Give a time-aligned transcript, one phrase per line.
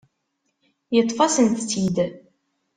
[0.95, 1.97] Yeṭṭef-asent-tt-id.